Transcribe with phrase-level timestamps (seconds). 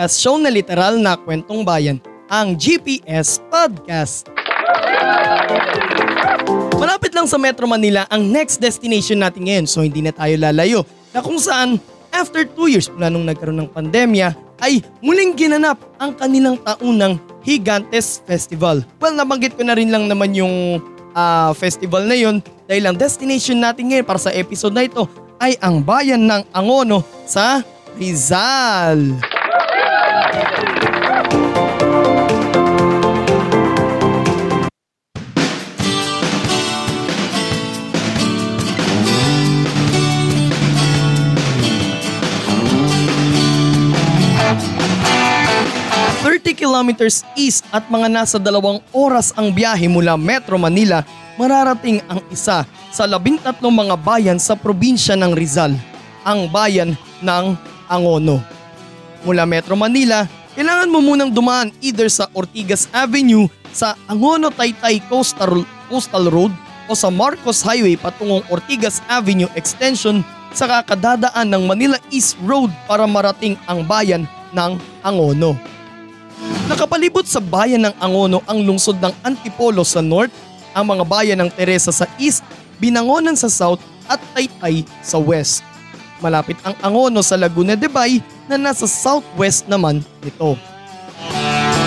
[0.00, 2.00] podcast show na literal na kwentong bayan,
[2.32, 4.32] ang GPS Podcast.
[6.80, 10.88] Malapit lang sa Metro Manila ang next destination natin ngayon so hindi na tayo lalayo
[11.12, 11.76] na kung saan
[12.16, 14.32] after 2 years mula nung nagkaroon ng pandemya
[14.64, 18.80] ay muling ginanap ang kanilang taunang Gigantes Festival.
[19.04, 20.80] Well, nabanggit ko na rin lang naman yung
[21.12, 25.04] ah, festival na yun dahil ang destination natin ngayon para sa episode na ito
[25.36, 27.60] ay ang bayan ng Angono sa
[28.00, 29.29] Rizal.
[30.30, 30.46] ...30
[46.54, 51.02] kilometers east at mga nasa dalawang oras ang biyahe mula Metro Manila...
[51.34, 55.74] ...mararating ang isa sa labintatlong mga bayan sa probinsya ng Rizal...
[56.22, 57.58] ...ang bayan ng
[57.90, 58.59] Angono.
[59.20, 60.24] Mula Metro Manila,
[60.56, 65.62] kailangan mo munang dumaan either sa Ortigas Avenue sa Angono Taytay Coastal,
[65.92, 66.52] Coastal Road
[66.88, 73.06] o sa Marcos Highway patungong Ortigas Avenue Extension sa kakadadaan ng Manila East Road para
[73.06, 75.54] marating ang bayan ng Angono.
[76.66, 80.34] Nakapalibot sa bayan ng Angono ang lungsod ng Antipolo sa north,
[80.74, 82.42] ang mga bayan ng Teresa sa east,
[82.80, 85.60] Binangonan sa south at Taytay sa west.
[86.24, 90.58] Malapit ang Angono sa Laguna de Bay na nasa southwest naman nito.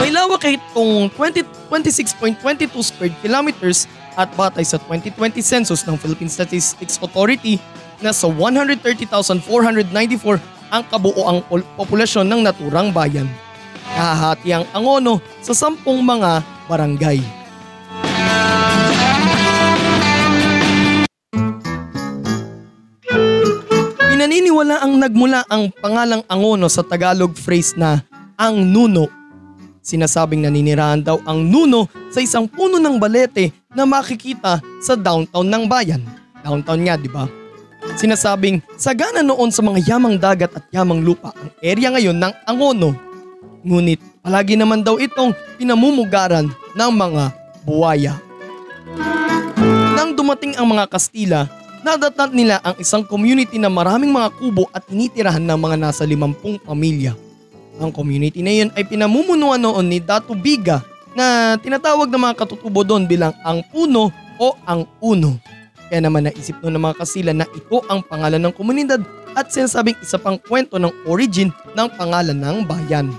[0.00, 3.86] May lawak itong 20 26.22 square kilometers
[4.18, 7.62] at batay sa 2020 census ng Philippine Statistics Authority
[8.02, 9.06] na sa 130,494
[10.70, 11.40] ang kabuoang
[11.78, 13.30] populasyon ng naturang bayan.
[13.94, 17.39] Nahahati ang Angono sa sampung mga barangay.
[24.20, 28.04] Pinaniniwala ang nagmula ang pangalang Angono sa Tagalog phrase na
[28.36, 29.08] ang nuno.
[29.80, 35.64] Sinasabing naninirahan daw ang nuno sa isang puno ng balete na makikita sa downtown ng
[35.64, 36.04] bayan.
[36.44, 37.24] Downtown nga, di ba?
[37.96, 42.92] Sinasabing sagana noon sa mga yamang dagat at yamang lupa ang area ngayon ng Angono.
[43.64, 47.32] Ngunit palagi naman daw itong pinamumugaran ng mga
[47.64, 48.20] buwaya.
[49.96, 51.48] Nang dumating ang mga Kastila,
[51.80, 56.60] nadatnat nila ang isang community na maraming mga kubo at initirahan ng mga nasa limampung
[56.60, 57.16] pamilya.
[57.80, 60.84] Ang community na yun ay pinamumunuan noon ni Datu Biga
[61.16, 65.40] na tinatawag ng mga katutubo doon bilang ang puno o ang uno.
[65.88, 69.00] Kaya naman naisip noon ng mga Kastila na ito ang pangalan ng komunidad
[69.34, 73.10] at sinasabing isa pang kwento ng origin ng pangalan ng bayan.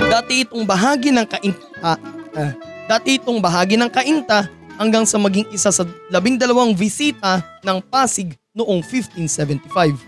[0.00, 1.94] Dati itong bahagi ng kainta,
[2.34, 2.52] ah,
[2.88, 4.48] dati itong bahagi ng kainta
[4.80, 10.00] hanggang sa maging isa sa labing dalawang bisita ng Pasig noong 1575.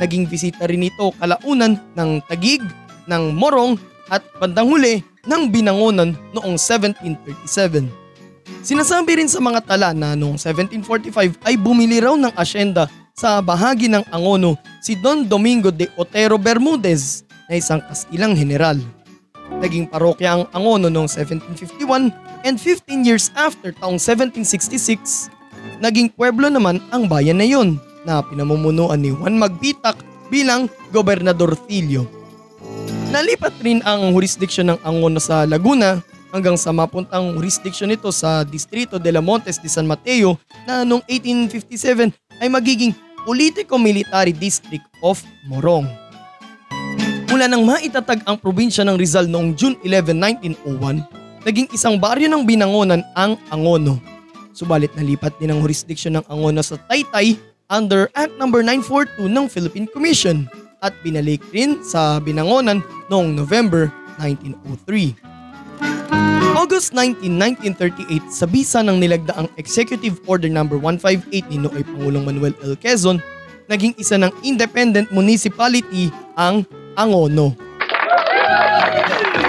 [0.00, 2.64] Naging bisita rin ito kalaunan ng Tagig,
[3.04, 3.76] ng Morong
[4.08, 7.92] at bandang huli ng Binangonan noong 1737.
[8.64, 13.88] Sinasabi rin sa mga tala na noong 1745 ay bumili raw ng asyenda sa bahagi
[13.88, 18.95] ng Angono si Don Domingo de Otero Bermudez na isang Kastilang general.
[19.56, 22.12] Naging parokya ang Angono noong 1751
[22.44, 25.32] and 15 years after taong 1766,
[25.80, 29.96] naging pueblo naman ang bayan na yon na pinamumunuan ni Juan Magbitak
[30.28, 32.04] bilang gobernadorcillo.
[33.10, 36.04] Nalipat rin ang jurisdiction ng Angono sa Laguna
[36.36, 40.36] hanggang sa mapuntang jurisdiction nito sa Distrito de la Montes de San Mateo
[40.68, 42.12] na noong 1857
[42.44, 42.92] ay magiging
[43.24, 45.18] Politico-Military District of
[45.48, 46.05] Morong.
[47.36, 50.16] Mula nang maitatag ang probinsya ng Rizal noong June 11,
[50.56, 54.00] 1901, naging isang baryo ng binangonan ang Angono.
[54.56, 57.36] Subalit nalipat din ang jurisdiction ng Angono sa Taytay
[57.68, 58.48] under Act No.
[58.48, 60.48] 942 ng Philippine Commission
[60.80, 62.80] at binalik rin sa binangonan
[63.12, 65.12] noong November 1903.
[66.56, 67.20] August 19,
[67.68, 70.64] 1938 sa bisa ng nilagdaang Executive Order No.
[70.64, 72.80] 158 ni Nooy Pangulong Manuel L.
[72.80, 73.20] Quezon,
[73.68, 76.64] naging isa ng independent municipality ang
[76.96, 77.52] Angono.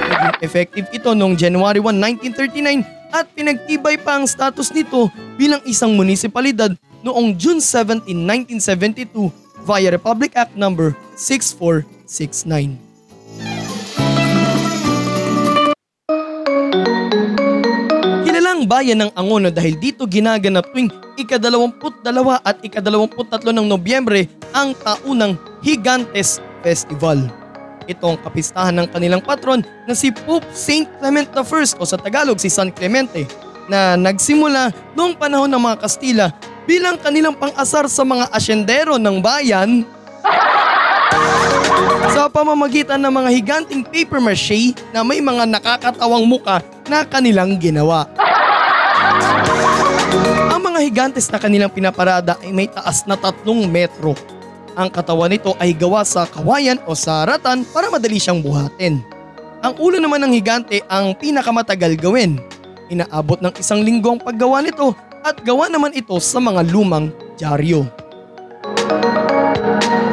[0.07, 1.95] Naging effective ito noong January 1,
[2.35, 2.83] 1939
[3.15, 5.07] at pinagtibay pa ang status nito
[5.39, 6.75] bilang isang munisipalidad
[7.07, 9.31] noong June 17, 1972
[9.63, 10.75] via Republic Act No.
[11.15, 12.77] 6469.
[18.27, 24.29] Kilalang bayan ng Angono dahil dito ginaganap tuwing ikadalawamput dalawa at ikadalawamput tatlo ng Nobyembre
[24.53, 25.35] ang taunang
[25.65, 27.27] Higantes Festival.
[27.87, 31.43] Ito ang kapistahan ng kanilang patron na si Pope Saint Clement I
[31.79, 33.23] o sa Tagalog si San Clemente
[33.71, 36.27] na nagsimula noong panahon ng mga Kastila
[36.67, 39.87] bilang kanilang pang-asar sa mga asyendero ng bayan
[42.15, 46.59] sa pamamagitan ng mga higanting paper mache na may mga nakakatawang muka
[46.91, 48.07] na kanilang ginawa.
[50.51, 54.15] Ang mga higantes na kanilang pinaparada ay may taas na tatlong metro.
[54.77, 59.01] Ang katawan nito ay gawa sa kawayan o sa ratan para madali siyang buhatin.
[59.65, 62.37] Ang ulo naman ng higante ang pinakamatagal gawin.
[62.93, 64.93] Inaabot ng isang linggo ang paggawa nito
[65.25, 67.09] at gawa naman ito sa mga lumang
[67.41, 67.89] dyaryo.
[68.61, 70.06] Tinaguri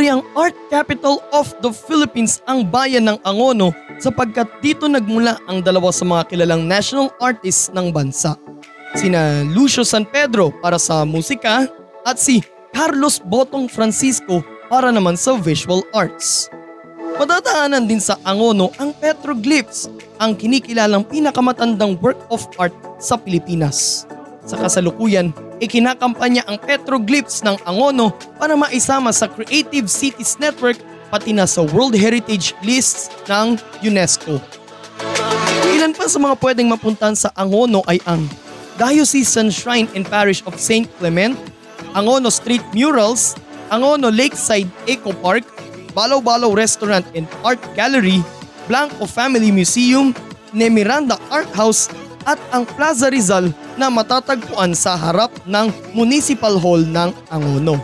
[0.00, 5.92] ang art capital of the Philippines ang bayan ng Angono sapagkat dito nagmula ang dalawa
[5.92, 8.32] sa mga kilalang national artists ng bansa.
[8.96, 11.68] Sina Lucio San Pedro para sa musika
[12.08, 12.40] at si
[12.72, 14.40] Carlos Botong Francisco
[14.72, 16.48] para naman sa visual arts.
[17.20, 24.08] Matataanan din sa Angono ang petroglyphs, ang kinikilalang pinakamatandang work of art sa Pilipinas.
[24.42, 25.30] Sa kasalukuyan,
[25.62, 28.10] ikinakampanya ang petroglyphs ng Angono
[28.42, 30.82] para maisama sa Creative Cities Network
[31.14, 33.54] pati na sa World Heritage Lists ng
[33.86, 34.42] UNESCO.
[35.70, 38.26] Ilan pa sa mga pwedeng mapuntahan sa Angono ay ang
[38.82, 40.90] Diocesan Shrine and Parish of St.
[40.98, 41.38] Clement,
[41.94, 43.38] Angono Street Murals,
[43.70, 45.46] Angono Lakeside Eco Park,
[45.94, 48.18] Balaw-Balaw Restaurant and Art Gallery,
[48.66, 50.10] Blanco Family Museum,
[50.50, 51.86] Nemiranda Art House
[52.26, 57.80] at ang Plaza Rizal na matatagpuan sa harap ng Municipal Hall ng Angono.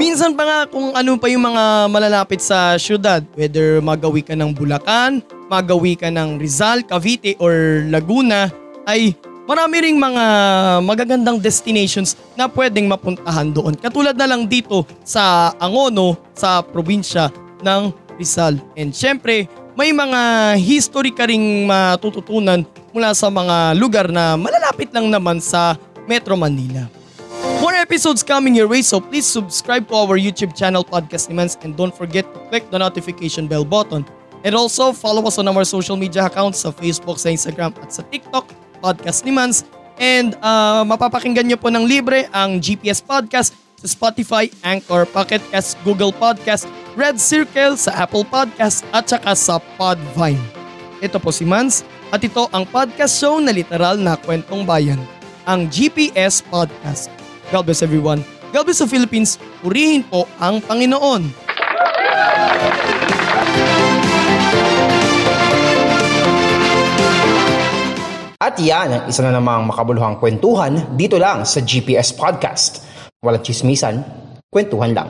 [0.00, 4.54] Minsan pa nga kung ano pa yung mga malalapit sa syudad, whether magawi ka ng
[4.54, 5.20] Bulacan,
[5.50, 8.48] magawi ka ng Rizal, Cavite or Laguna,
[8.88, 9.12] ay
[9.44, 10.24] marami ring mga
[10.80, 13.76] magagandang destinations na pwedeng mapuntahan doon.
[13.76, 17.28] Katulad na lang dito sa Angono, sa probinsya
[17.60, 18.60] ng Rizal.
[18.76, 22.62] And syempre, may mga history ka ring matututunan
[22.94, 25.74] mula sa mga lugar na malalapit lang naman sa
[26.06, 26.86] Metro Manila.
[27.58, 31.58] More episodes coming your way so please subscribe to our YouTube channel Podcast ni Mans
[31.66, 34.06] and don't forget to click the notification bell button.
[34.44, 38.04] And also follow us on our social media accounts sa Facebook, sa Instagram at sa
[38.06, 38.53] TikTok
[38.84, 39.64] Podcast ni Mans.
[39.96, 45.80] And uh, mapapakinggan nyo po ng libre ang GPS Podcast sa Spotify, Anchor, Pocket Cast,
[45.80, 50.40] Google Podcast, Red Circle sa Apple Podcast at saka sa Podvine.
[51.00, 51.80] Ito po si Mans
[52.12, 55.00] at ito ang podcast show na literal na kwentong bayan,
[55.48, 57.08] ang GPS Podcast.
[57.48, 58.20] God bless everyone.
[58.54, 59.36] God bless the Philippines.
[59.60, 61.26] Purihin po ang Panginoon.
[68.44, 72.84] At yan isa na namang makabuluhang kwentuhan dito lang sa GPS Podcast.
[73.24, 74.04] Walang chismisan,
[74.52, 75.08] kwentuhan lang.